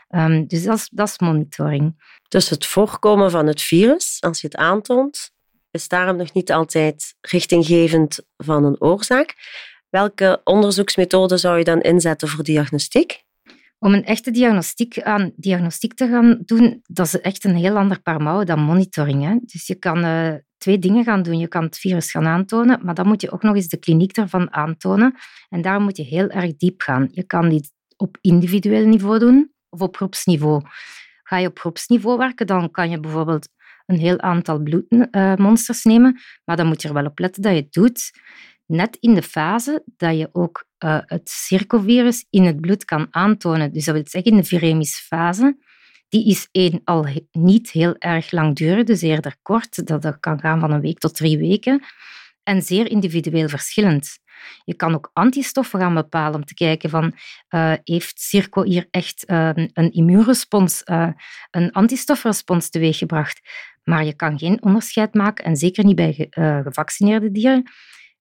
Um, 0.09 0.47
dus 0.47 0.65
dat 0.65 0.77
is, 0.77 0.89
dat 0.93 1.09
is 1.09 1.19
monitoring. 1.19 2.03
Dus 2.29 2.49
het 2.49 2.67
voorkomen 2.67 3.31
van 3.31 3.47
het 3.47 3.63
virus, 3.63 4.17
als 4.21 4.41
je 4.41 4.47
het 4.47 4.57
aantoont, 4.57 5.31
is 5.71 5.89
daarom 5.89 6.17
nog 6.17 6.33
niet 6.33 6.53
altijd 6.53 7.15
richtinggevend 7.21 8.21
van 8.37 8.65
een 8.65 8.81
oorzaak. 8.81 9.35
Welke 9.89 10.41
onderzoeksmethode 10.45 11.37
zou 11.37 11.59
je 11.59 11.65
dan 11.65 11.81
inzetten 11.81 12.29
voor 12.29 12.45
diagnostiek? 12.45 13.25
Om 13.83 13.95
een 13.95 14.05
echte 14.05 14.31
diagnostiek, 14.31 15.01
aan 15.01 15.33
diagnostiek 15.37 15.95
te 15.95 16.09
gaan 16.09 16.39
doen, 16.45 16.83
dat 16.87 17.07
is 17.07 17.21
echt 17.21 17.45
een 17.45 17.57
heel 17.57 17.77
ander 17.77 18.01
paar 18.01 18.23
mouwen 18.23 18.47
dan 18.47 18.61
monitoring. 18.61 19.25
Hè. 19.25 19.37
Dus 19.43 19.67
je 19.67 19.75
kan 19.75 20.05
uh, 20.05 20.35
twee 20.59 20.79
dingen 20.79 21.05
gaan 21.05 21.23
doen. 21.23 21.39
Je 21.39 21.49
kan 21.49 21.65
het 21.65 21.79
virus 21.79 22.11
gaan 22.11 22.27
aantonen, 22.27 22.81
maar 22.85 22.95
dan 22.95 23.07
moet 23.07 23.21
je 23.21 23.31
ook 23.31 23.43
nog 23.43 23.55
eens 23.55 23.69
de 23.69 23.77
kliniek 23.79 24.17
ervan 24.17 24.53
aantonen. 24.53 25.15
En 25.49 25.63
daar 25.63 25.81
moet 25.81 25.97
je 25.97 26.03
heel 26.03 26.29
erg 26.29 26.57
diep 26.57 26.81
gaan. 26.81 27.09
Je 27.11 27.23
kan 27.23 27.49
dit 27.49 27.73
op 27.97 28.19
individueel 28.21 28.87
niveau 28.87 29.19
doen 29.19 29.53
of 29.69 29.81
op 29.81 29.97
groepsniveau. 29.97 30.63
Ga 31.23 31.37
je 31.37 31.49
op 31.49 31.59
groepsniveau 31.59 32.19
werken, 32.19 32.47
dan 32.47 32.71
kan 32.71 32.91
je 32.91 33.01
bijvoorbeeld 33.01 33.49
een 33.87 33.99
heel 33.99 34.21
aantal 34.21 34.63
bloedmonsters 34.63 35.85
nemen, 35.85 36.21
maar 36.45 36.57
dan 36.57 36.67
moet 36.67 36.83
je 36.83 36.89
er 36.89 36.95
wel 36.95 37.07
op 37.07 37.19
letten 37.19 37.43
dat 37.43 37.53
je 37.53 37.59
het 37.59 37.73
doet 37.73 38.11
net 38.67 38.97
in 39.01 39.15
de 39.15 39.23
fase 39.23 39.83
dat 39.97 40.19
je 40.19 40.29
ook 40.33 40.67
uh, 40.85 40.99
het 41.07 41.31
circovirus 41.31 42.27
in 42.31 42.45
het 42.45 42.61
bloed 42.61 42.85
kan 42.85 43.07
aantonen. 43.11 43.73
Dus 43.73 43.85
dat 43.85 43.95
wil 43.95 44.05
zeggen 44.07 44.31
in 44.31 44.37
de 44.37 44.45
viremische 44.45 45.03
fase. 45.03 45.57
Die 46.09 46.27
is 46.27 46.49
één 46.51 46.81
al 46.85 47.07
niet 47.33 47.71
heel 47.71 47.97
erg 47.99 48.31
langdurig, 48.31 48.85
dus 48.85 49.01
eerder 49.01 49.37
kort. 49.43 49.87
Dat, 49.87 50.21
kan 50.21 50.41
gaan 50.41 50.61
van 50.61 50.71
een 50.71 50.81
week 50.81 50.99
tot 50.99 51.15
drie 51.15 51.39
weken. 51.39 51.85
En 52.43 52.63
zeer 52.63 52.91
individueel 52.91 53.49
verschillend. 53.49 54.19
Je 54.65 54.75
kan 54.75 54.95
ook 54.95 55.11
antistoffen 55.13 55.81
gaan 55.81 55.95
bepalen 55.95 56.35
om 56.35 56.45
te 56.45 56.55
kijken 56.55 56.91
van 56.91 57.15
uh, 57.51 57.73
heeft 57.85 58.21
Circo 58.21 58.63
hier 58.63 58.87
echt 58.91 59.25
uh, 59.27 59.51
een 59.55 59.93
immuunrespons, 59.93 60.83
uh, 60.85 61.09
een 61.51 61.73
antistofrespons 61.73 62.71
teweeggebracht. 62.71 63.41
Maar 63.83 64.05
je 64.05 64.17
kan 64.17 64.39
geen 64.39 64.63
onderscheid 64.63 65.15
maken, 65.15 65.45
en 65.45 65.57
zeker 65.57 65.85
niet 65.85 65.97
bij 65.97 66.27
gevaccineerde 66.65 67.31
dieren, 67.31 67.71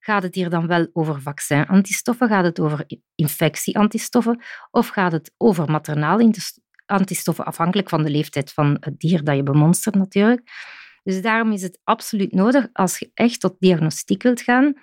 Gaat 0.04 0.24
het 0.24 0.36
hier 0.36 0.50
dan 0.50 0.68
wel 0.68 0.88
over 0.94 1.22
vaccinantistoffen? 1.22 2.28
Gaat 2.28 2.44
het 2.44 2.60
over 2.60 2.86
infectieantistoffen? 3.16 4.42
Of 4.72 4.88
gaat 4.88 5.12
het 5.12 5.34
over 5.38 5.72
maternaal 5.72 6.32
antistoffen, 6.86 7.46
afhankelijk 7.46 7.90
van 7.90 8.04
de 8.04 8.10
leeftijd 8.10 8.54
van 8.54 8.78
het 8.80 9.00
dier 9.00 9.24
dat 9.24 9.36
je 9.36 9.44
bemonstert 9.44 9.96
natuurlijk? 9.96 10.42
Dus 11.04 11.22
daarom 11.22 11.52
is 11.52 11.62
het 11.62 11.80
absoluut 11.84 12.32
nodig, 12.32 12.68
als 12.74 13.00
je 13.00 13.12
echt 13.14 13.40
tot 13.40 13.56
diagnostiek 13.60 14.24
wilt 14.24 14.42
gaan, 14.42 14.74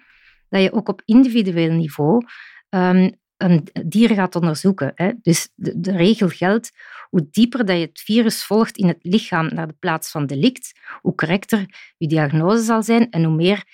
dat 0.49 0.63
je 0.63 0.73
ook 0.73 0.89
op 0.89 1.03
individueel 1.05 1.73
niveau 1.73 2.25
um, 2.71 3.11
een 3.37 3.69
dier 3.87 4.15
gaat 4.15 4.35
onderzoeken. 4.35 4.93
Hè. 4.95 5.13
Dus 5.23 5.49
de, 5.55 5.81
de, 5.81 5.93
regel 5.93 6.29
geldt, 6.29 6.71
hoe 7.11 7.29
dieper 7.31 7.65
dat 7.65 7.77
je 7.77 7.87
het 7.87 8.01
virus 8.01 8.45
volgt 8.45 8.77
in 8.77 8.89
het 8.89 8.99
lichaam 9.01 9.55
naar 9.55 9.67
de 9.67 9.77
plaats 9.79 10.11
van 10.11 10.27
delict, 10.27 10.73
hoe 11.01 11.15
correcter 11.15 11.67
je 11.97 12.09
diagnose 12.09 12.63
zal 12.63 12.83
zijn 12.83 13.11
en 13.11 13.25
hoe 13.25 13.35
meer 13.35 13.65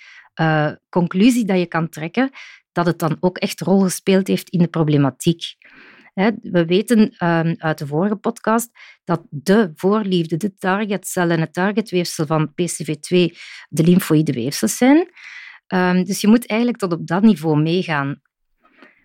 uh, 0.41 0.71
conclusie 0.89 1.45
dat 1.45 1.59
je 1.59 1.67
kan 1.67 1.89
trekken 1.89 2.31
dat 2.75 2.87
het 2.87 2.99
dan 2.99 3.17
ook 3.21 3.39
echt 3.39 3.61
rol 3.61 3.81
gespeeld 3.81 4.27
heeft 4.27 4.51
in 4.51 4.59
de 4.59 4.69
problematiek. 4.69 5.43
We 6.43 6.65
weten 6.65 7.15
ehm, 7.19 7.55
uit 7.59 7.79
de 7.79 7.87
vorige 7.87 8.17
podcast 8.17 8.71
dat 9.05 9.23
de 9.31 9.73
voorliefde, 9.75 10.37
de 10.37 10.55
targetcel 10.55 11.31
en 11.31 11.41
het 11.41 11.53
targetweefsel 11.53 12.27
van 12.27 12.49
PCV2 12.49 13.37
de 13.69 13.83
lymfoïde 13.83 14.33
weefsels 14.33 14.77
zijn. 14.77 15.11
Ehm, 15.67 16.05
dus 16.05 16.21
je 16.21 16.29
moet 16.29 16.47
eigenlijk 16.47 16.81
tot 16.81 16.93
op 16.93 17.07
dat 17.07 17.23
niveau 17.23 17.63
meegaan. 17.63 18.21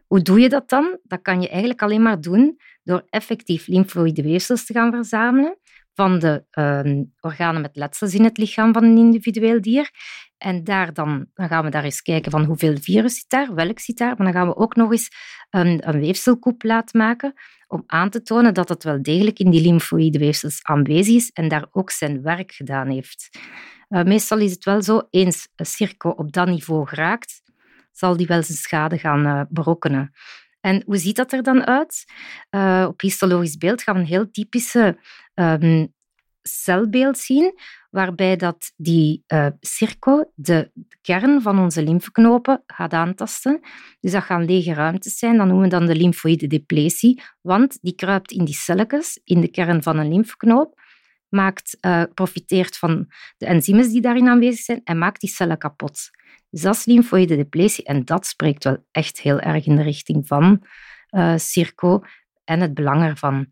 Hoe 0.08 0.22
doe 0.22 0.40
je 0.40 0.50
dat 0.50 0.70
dan? 0.70 1.00
Dat 1.04 1.22
kan 1.22 1.42
je 1.42 1.50
eigenlijk 1.50 1.82
alleen 1.82 2.02
maar 2.02 2.22
doen 2.22 2.60
door 2.84 3.06
effectief 3.10 3.68
lymfoïde 3.68 4.22
weefsels 4.22 4.66
te 4.66 4.74
gaan 4.74 4.92
verzamelen 4.92 5.58
van 6.00 6.20
de 6.20 6.44
uh, 6.52 7.04
organen 7.20 7.62
met 7.62 7.76
letsels 7.76 8.14
in 8.14 8.24
het 8.24 8.38
lichaam 8.38 8.74
van 8.74 8.84
een 8.84 8.98
individueel 8.98 9.62
dier. 9.62 9.90
En 10.38 10.64
daar 10.64 10.94
dan, 10.94 11.28
gaan 11.34 11.64
we 11.64 11.70
daar 11.70 11.84
eens 11.84 12.02
kijken 12.02 12.32
van 12.32 12.44
hoeveel 12.44 12.78
virus 12.78 13.16
zit 13.16 13.30
daar, 13.30 13.54
welk 13.54 13.80
zit 13.80 13.98
daar. 13.98 14.16
Maar 14.18 14.26
dan 14.26 14.36
gaan 14.36 14.48
we 14.48 14.56
ook 14.56 14.76
nog 14.76 14.92
eens 14.92 15.10
een, 15.50 15.88
een 15.88 16.00
weefselkoep 16.00 16.64
laten 16.64 17.00
maken 17.00 17.34
om 17.68 17.84
aan 17.88 18.10
te 18.10 18.22
tonen 18.22 18.54
dat 18.54 18.70
het 18.70 18.84
wel 18.84 19.02
degelijk 19.02 19.40
in 19.40 19.50
die 19.50 19.62
lymfoïde 19.62 20.20
weefsels 20.20 20.64
aanwezig 20.64 21.16
is 21.16 21.30
en 21.30 21.48
daar 21.48 21.68
ook 21.72 21.92
zijn 21.92 22.22
werk 22.22 22.52
gedaan 22.52 22.90
heeft. 22.90 23.30
Uh, 23.90 24.04
meestal 24.04 24.38
is 24.38 24.52
het 24.52 24.64
wel 24.64 24.82
zo, 24.82 25.02
eens 25.10 25.48
een 25.56 25.66
circo 25.66 26.10
op 26.10 26.32
dat 26.32 26.48
niveau 26.48 26.88
geraakt, 26.88 27.42
zal 27.92 28.18
die 28.18 28.28
wel 28.28 28.44
zijn 28.44 28.58
schade 28.58 28.98
gaan 28.98 29.26
uh, 29.26 29.42
berokkenen. 29.50 30.12
En 30.62 30.84
hoe 30.86 30.98
ziet 30.98 31.16
dat 31.16 31.32
er 31.32 31.44
dan 31.44 31.66
uit? 31.66 32.06
Uh, 32.56 32.86
op 32.88 33.02
histologisch 33.02 33.58
beeld 33.58 33.82
gaan 33.82 33.96
we 33.96 34.02
een 34.02 34.08
heel 34.08 34.32
typische 34.32 34.98
um, 35.34 35.94
celbeeld 36.42 37.18
zien, 37.18 37.60
waarbij 37.90 38.36
dat 38.36 38.74
die 38.76 39.24
uh, 39.28 39.48
circo 39.60 40.32
de 40.36 40.72
kern 41.02 41.42
van 41.42 41.60
onze 41.60 41.84
lymfeknopen 41.84 42.64
gaat 42.68 42.94
aantasten. 42.94 43.60
Dus 44.00 44.12
dat 44.12 44.24
gaan 44.24 44.46
lege 44.46 44.74
ruimtes 44.74 45.18
zijn, 45.18 45.38
dat 45.38 45.46
noemen 45.48 45.64
we 45.64 45.70
dan 45.70 45.86
de 45.86 45.96
lymfoïde 45.96 46.48
depletie, 46.48 47.22
want 47.42 47.78
die 47.82 47.96
kruipt 47.96 48.32
in 48.32 48.46
die 48.46 48.56
celletjes, 48.56 49.20
in 49.24 49.42
de 49.42 49.48
kern 49.48 49.84
van 49.84 49.98
een 49.98 50.10
lymfeknoop, 50.10 50.82
maakt, 51.30 51.78
uh, 51.82 52.04
profiteert 52.14 52.78
van 52.78 53.08
de 53.38 53.46
enzymen 53.46 53.90
die 53.90 54.02
daarin 54.02 54.28
aanwezig 54.28 54.60
zijn 54.60 54.82
en 54.84 54.98
maakt 54.98 55.22
die 55.22 55.30
cellen 55.30 55.58
kapot. 55.58 56.10
Lymfoïde 56.86 57.36
depletie 57.36 57.84
en 57.84 58.06
dat 58.06 58.26
spreekt 58.26 58.64
wel 58.64 58.78
echt 58.92 59.20
heel 59.20 59.40
erg 59.40 59.66
in 59.66 59.76
de 59.76 59.84
richting 59.84 60.28
van 60.28 60.66
uh, 61.12 61.34
circo 61.38 62.04
en 62.44 62.60
het 62.60 62.74
belang 62.74 63.04
ervan. 63.04 63.48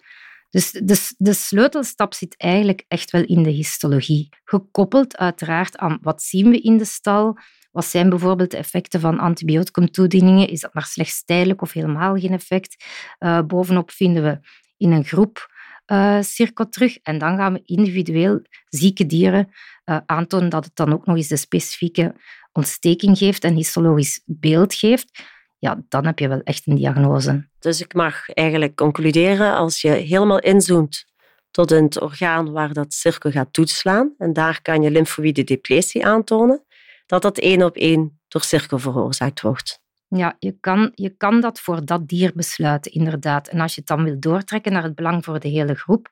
Dus 0.49 0.71
de, 0.71 1.13
de 1.17 1.33
sleutelstap 1.33 2.13
zit 2.13 2.37
eigenlijk 2.37 2.85
echt 2.87 3.11
wel 3.11 3.23
in 3.23 3.43
de 3.43 3.49
histologie. 3.49 4.29
Gekoppeld 4.43 5.17
uiteraard 5.17 5.77
aan 5.77 5.97
wat 6.01 6.21
zien 6.21 6.49
we 6.49 6.61
in 6.61 6.77
de 6.77 6.85
stal, 6.85 7.37
wat 7.71 7.85
zijn 7.85 8.09
bijvoorbeeld 8.09 8.51
de 8.51 8.57
effecten 8.57 8.99
van 8.99 9.19
antibioticumtoedieningen? 9.19 10.47
Is 10.47 10.59
dat 10.59 10.73
maar 10.73 10.85
slechts 10.85 11.23
tijdelijk 11.23 11.61
of 11.61 11.71
helemaal 11.71 12.15
geen 12.15 12.33
effect? 12.33 12.85
Uh, 13.19 13.41
bovenop 13.41 13.91
vinden 13.91 14.23
we 14.23 14.39
in 14.77 14.91
een 14.91 15.03
groep 15.03 15.55
uh, 15.87 16.21
circo 16.21 16.69
terug 16.69 16.97
en 16.97 17.17
dan 17.17 17.37
gaan 17.37 17.53
we 17.53 17.61
individueel 17.65 18.41
zieke 18.69 19.05
dieren 19.05 19.49
uh, 19.85 19.97
aantonen 20.05 20.49
dat 20.49 20.65
het 20.65 20.75
dan 20.75 20.93
ook 20.93 21.05
nog 21.05 21.15
eens 21.15 21.27
de 21.27 21.37
specifieke 21.37 22.15
ontsteking 22.51 23.17
geeft 23.17 23.43
en 23.43 23.55
histologisch 23.55 24.21
beeld 24.25 24.73
geeft 24.73 25.35
ja, 25.59 25.83
dan 25.89 26.05
heb 26.05 26.19
je 26.19 26.27
wel 26.27 26.41
echt 26.43 26.67
een 26.67 26.75
diagnose. 26.75 27.49
Dus 27.59 27.81
ik 27.81 27.93
mag 27.93 28.29
eigenlijk 28.29 28.75
concluderen, 28.75 29.55
als 29.55 29.81
je 29.81 29.89
helemaal 29.89 30.39
inzoomt 30.39 31.05
tot 31.51 31.71
in 31.71 31.83
het 31.83 32.01
orgaan 32.01 32.51
waar 32.51 32.73
dat 32.73 32.93
cirkel 32.93 33.31
gaat 33.31 33.53
toeslaan, 33.53 34.13
en 34.17 34.33
daar 34.33 34.61
kan 34.61 34.81
je 34.81 34.91
lymfoïde 34.91 35.43
depletie 35.43 36.05
aantonen, 36.05 36.65
dat 37.05 37.21
dat 37.21 37.37
één 37.37 37.63
op 37.63 37.75
één 37.75 38.19
door 38.27 38.43
cirkel 38.43 38.79
veroorzaakt 38.79 39.41
wordt. 39.41 39.81
Ja, 40.09 40.35
je 40.39 40.57
kan, 40.59 40.91
je 40.95 41.09
kan 41.09 41.41
dat 41.41 41.59
voor 41.59 41.85
dat 41.85 42.07
dier 42.07 42.31
besluiten, 42.35 42.91
inderdaad. 42.91 43.47
En 43.47 43.59
als 43.59 43.75
je 43.75 43.79
het 43.79 43.89
dan 43.89 44.03
wil 44.03 44.19
doortrekken 44.19 44.71
naar 44.71 44.83
het 44.83 44.95
belang 44.95 45.23
voor 45.25 45.39
de 45.39 45.47
hele 45.47 45.75
groep, 45.75 46.09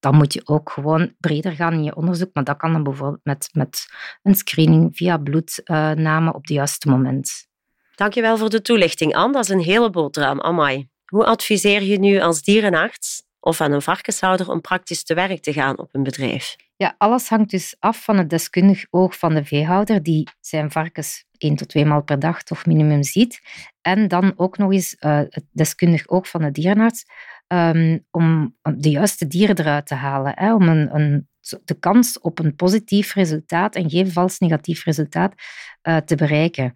dan 0.00 0.14
moet 0.14 0.32
je 0.32 0.42
ook 0.44 0.70
gewoon 0.70 1.14
breder 1.20 1.52
gaan 1.52 1.72
in 1.72 1.84
je 1.84 1.96
onderzoek. 1.96 2.30
Maar 2.32 2.44
dat 2.44 2.56
kan 2.56 2.72
dan 2.72 2.82
bijvoorbeeld 2.82 3.24
met, 3.24 3.48
met 3.52 3.86
een 4.22 4.34
screening 4.34 4.96
via 4.96 5.16
bloednamen 5.16 6.34
op 6.34 6.40
het 6.40 6.50
juiste 6.50 6.88
moment. 6.88 7.46
Dankjewel 7.94 8.36
voor 8.36 8.50
de 8.50 8.62
toelichting, 8.62 9.14
Anne. 9.14 9.32
Dat 9.32 9.44
is 9.44 9.50
een 9.50 9.60
hele 9.60 9.90
boterham. 9.90 10.40
Amai. 10.40 10.88
Hoe 11.04 11.24
adviseer 11.24 11.82
je 11.82 11.98
nu 11.98 12.20
als 12.20 12.42
dierenarts 12.42 13.22
of 13.40 13.60
aan 13.60 13.72
een 13.72 13.82
varkenshouder 13.82 14.50
om 14.50 14.60
praktisch 14.60 15.04
te 15.04 15.14
werk 15.14 15.42
te 15.42 15.52
gaan 15.52 15.78
op 15.78 15.94
een 15.94 16.02
bedrijf? 16.02 16.56
Ja, 16.76 16.94
alles 16.98 17.28
hangt 17.28 17.50
dus 17.50 17.76
af 17.78 18.04
van 18.04 18.16
het 18.18 18.30
deskundig 18.30 18.86
oog 18.90 19.18
van 19.18 19.34
de 19.34 19.44
veehouder 19.44 20.02
die 20.02 20.28
zijn 20.40 20.70
varkens 20.70 21.24
één 21.42 21.56
tot 21.56 21.68
twee 21.68 21.84
maal 21.84 22.02
per 22.02 22.18
dag 22.18 22.42
toch 22.42 22.66
minimum 22.66 23.02
ziet. 23.02 23.40
En 23.80 24.08
dan 24.08 24.32
ook 24.36 24.58
nog 24.58 24.72
eens 24.72 24.96
uh, 25.00 25.20
deskundig 25.52 26.08
oog 26.08 26.28
van 26.28 26.42
de 26.42 26.50
dierenarts 26.50 27.04
um, 27.48 28.06
om 28.10 28.56
de 28.62 28.90
juiste 28.90 29.26
dieren 29.26 29.58
eruit 29.58 29.86
te 29.86 29.94
halen. 29.94 30.32
Hè, 30.34 30.54
om 30.54 30.68
een, 30.68 30.94
een, 30.94 31.28
de 31.64 31.78
kans 31.78 32.20
op 32.20 32.38
een 32.38 32.54
positief 32.54 33.14
resultaat 33.14 33.74
en 33.74 33.90
geen 33.90 34.12
vals 34.12 34.38
negatief 34.38 34.84
resultaat 34.84 35.34
uh, 35.82 35.96
te 35.96 36.14
bereiken 36.14 36.74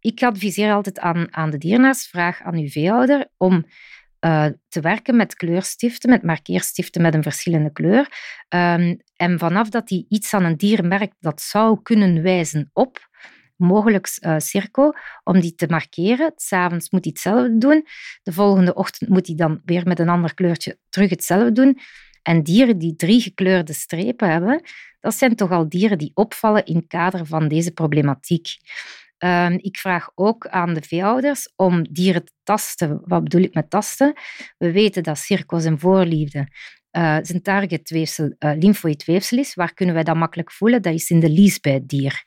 ik 0.00 0.22
adviseer 0.22 0.72
altijd 0.72 0.98
aan, 0.98 1.34
aan 1.34 1.50
de 1.50 1.58
dierenarts, 1.58 2.06
vraag 2.06 2.42
aan 2.42 2.54
uw 2.54 2.68
veehouder 2.68 3.28
om 3.36 3.66
uh, 4.20 4.46
te 4.68 4.80
werken 4.80 5.16
met 5.16 5.34
kleurstiften, 5.34 6.10
met 6.10 6.22
markeerstiften 6.22 7.02
met 7.02 7.14
een 7.14 7.22
verschillende 7.22 7.72
kleur. 7.72 8.08
Um, 8.48 8.96
en 9.16 9.38
vanaf 9.38 9.68
dat 9.68 9.88
hij 9.88 10.04
iets 10.08 10.34
aan 10.34 10.44
een 10.44 10.56
dier 10.56 10.84
merkt 10.84 11.16
dat 11.20 11.40
zou 11.40 11.82
kunnen 11.82 12.22
wijzen 12.22 12.70
op 12.72 13.08
mogelijk 13.56 14.18
uh, 14.20 14.34
circo, 14.38 14.92
om 15.24 15.40
die 15.40 15.54
te 15.54 15.66
markeren. 15.68 16.32
S'avonds 16.36 16.90
moet 16.90 17.04
hij 17.04 17.12
hetzelfde 17.14 17.58
doen. 17.58 17.86
De 18.22 18.32
volgende 18.32 18.74
ochtend 18.74 19.10
moet 19.10 19.26
hij 19.26 19.36
dan 19.36 19.60
weer 19.64 19.86
met 19.86 19.98
een 19.98 20.08
ander 20.08 20.34
kleurtje 20.34 20.78
terug 20.88 21.10
hetzelfde 21.10 21.52
doen. 21.52 21.78
En 22.22 22.42
dieren 22.42 22.78
die 22.78 22.96
drie 22.96 23.20
gekleurde 23.20 23.72
strepen 23.72 24.30
hebben, 24.30 24.62
dat 25.00 25.14
zijn 25.14 25.36
toch 25.36 25.50
al 25.50 25.68
dieren 25.68 25.98
die 25.98 26.10
opvallen 26.14 26.64
in 26.64 26.76
het 26.76 26.86
kader 26.86 27.26
van 27.26 27.48
deze 27.48 27.70
problematiek. 27.70 28.48
Ehm, 29.18 29.58
ik 29.60 29.76
vraag 29.76 30.10
ook 30.14 30.46
aan 30.46 30.74
de 30.74 30.82
veehouders 30.82 31.52
om 31.56 31.92
dieren 31.92 32.24
te 32.24 32.32
tasten. 32.42 33.00
Wat 33.04 33.22
bedoel 33.22 33.42
ik 33.42 33.54
met 33.54 33.70
tasten? 33.70 34.12
We 34.58 34.72
weten 34.72 35.02
dat 35.02 35.18
circos 35.18 35.64
en 35.64 35.78
voorliefde 35.78 36.48
uh, 36.96 37.18
zijn 37.22 37.42
targetweefsel 37.42 38.34
uh, 38.38 38.52
lymfoïd 38.58 39.04
weefsel 39.04 39.38
is. 39.38 39.54
Waar 39.54 39.74
kunnen 39.74 39.94
wij 39.94 40.04
dat 40.04 40.16
makkelijk 40.16 40.52
voelen? 40.52 40.82
Dat 40.82 40.94
is 40.94 41.10
in 41.10 41.20
de 41.20 41.30
lies 41.30 41.60
bij 41.60 41.72
het 41.72 41.88
dier. 41.88 42.24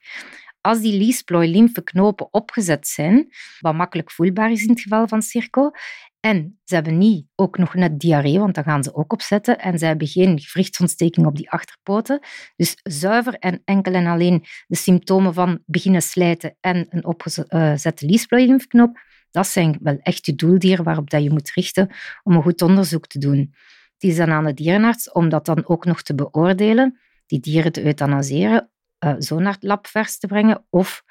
Als 0.67 0.81
die 0.81 0.97
liesplooi 0.97 1.51
lymfeknopen 1.51 2.33
opgezet 2.33 2.88
zijn, 2.88 3.27
wat 3.59 3.74
makkelijk 3.74 4.12
voelbaar 4.12 4.51
is 4.51 4.63
in 4.63 4.69
het 4.69 4.81
geval 4.81 5.07
van 5.07 5.21
circo, 5.21 5.71
en 6.19 6.59
ze 6.63 6.75
hebben 6.75 6.97
niet 6.97 7.25
ook 7.36 7.57
nog 7.57 7.74
net 7.74 8.00
diarree, 8.00 8.39
want 8.39 8.55
dan 8.55 8.63
gaan 8.63 8.83
ze 8.83 8.95
ook 8.95 9.13
opzetten. 9.13 9.59
En 9.59 9.79
ze 9.79 9.86
hebben 9.86 10.07
geen 10.07 10.39
gewrichtsontsteking 10.39 11.25
op 11.25 11.36
die 11.36 11.50
achterpoten. 11.51 12.19
Dus 12.55 12.77
zuiver 12.83 13.33
en 13.33 13.62
enkel 13.65 13.93
en 13.93 14.05
alleen 14.07 14.43
de 14.67 14.75
symptomen 14.75 15.33
van 15.33 15.59
beginnen 15.65 16.01
slijten 16.01 16.55
en 16.59 16.88
een 16.89 17.05
opgezette 17.05 18.05
liesplooilymfknop, 18.05 19.00
dat 19.31 19.47
zijn 19.47 19.77
wel 19.81 19.97
echt 20.01 20.25
je 20.25 20.36
doeldieren 20.36 20.86
waarop 20.86 21.09
dat 21.09 21.24
je 21.24 21.29
moet 21.31 21.51
richten 21.51 21.89
om 22.24 22.36
een 22.36 22.41
goed 22.41 22.62
onderzoek 22.62 23.07
te 23.07 23.19
doen. 23.19 23.53
Het 23.93 24.09
is 24.09 24.15
dan 24.15 24.31
aan 24.31 24.45
de 24.45 24.53
dierenarts 24.53 25.12
om 25.12 25.29
dat 25.29 25.45
dan 25.45 25.67
ook 25.67 25.86
nog 25.86 26.01
te 26.01 26.15
beoordelen, 26.15 27.00
die 27.25 27.39
dieren 27.39 27.71
te 27.71 27.86
euthanaseren, 27.86 28.69
uh, 29.05 29.13
zo 29.19 29.39
naar 29.39 29.53
het 29.53 29.63
lab 29.63 29.87
vers 29.87 30.17
te 30.17 30.27
brengen 30.27 30.65
of 30.69 31.03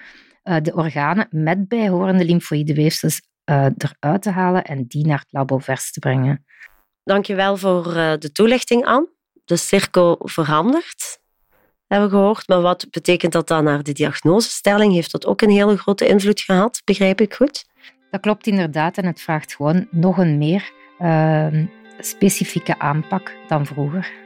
uh, 0.45 0.57
de 0.63 0.75
organen 0.75 1.27
met 1.31 1.69
bijhorende 1.69 2.25
lymfoïde 2.25 2.75
weefsels 2.75 3.21
uh, 3.51 3.67
eruit 3.77 4.23
te 4.23 4.31
halen 4.31 4.65
en 4.65 4.85
die 4.87 5.07
naar 5.07 5.19
het 5.19 5.33
labo 5.33 5.59
vers 5.59 5.93
te 5.93 5.99
brengen. 5.99 6.45
Dankjewel 7.05 7.57
voor 7.57 7.85
de 7.93 8.31
toelichting, 8.33 8.85
Anne. 8.85 9.15
De 9.45 9.57
cirkel 9.57 10.19
verandert, 10.23 11.19
hebben 11.87 12.09
we 12.11 12.17
gehoord. 12.17 12.49
Maar 12.49 12.61
wat 12.61 12.87
betekent 12.91 13.33
dat 13.33 13.49
dan 13.49 13.65
naar 13.65 13.83
de 13.83 13.93
diagnosestelling? 13.93 14.93
Heeft 14.93 15.13
dat 15.13 15.27
ook 15.27 15.43
een 15.43 15.51
hele 15.51 15.77
grote 15.77 16.07
invloed 16.07 16.41
gehad? 16.41 16.83
Begrijp 16.85 17.21
ik 17.21 17.35
goed? 17.35 17.65
Dat 18.11 18.21
klopt 18.21 18.47
inderdaad. 18.47 18.99
En 18.99 19.07
het 19.07 19.21
vraagt 19.21 19.55
gewoon 19.55 19.87
nog 19.91 20.19
een 20.19 20.39
meer 20.39 20.73
uh, 20.99 21.65
specifieke 21.99 22.79
aanpak 22.79 23.33
dan 23.49 23.67
vroeger. 23.67 24.26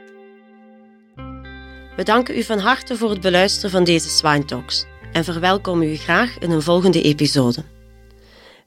We 1.95 2.03
danken 2.03 2.37
u 2.37 2.43
van 2.43 2.59
harte 2.59 2.97
voor 2.97 3.09
het 3.09 3.21
beluisteren 3.21 3.71
van 3.71 3.83
deze 3.83 4.09
Swine 4.09 4.45
Talks 4.45 4.85
en 5.11 5.23
verwelkomen 5.23 5.87
u 5.87 5.95
graag 5.95 6.37
in 6.39 6.51
een 6.51 6.61
volgende 6.61 7.01
episode. 7.01 7.63